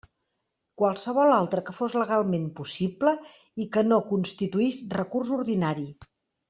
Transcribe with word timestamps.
Qualsevol 0.81 1.33
altra 1.33 1.63
que 1.67 1.75
fos 1.81 1.97
legalment 2.03 2.49
possible 2.61 3.15
i 3.65 3.71
que 3.77 3.87
no 3.93 4.03
constituís 4.15 4.85
recurs 5.01 5.39
ordinari. 5.43 5.89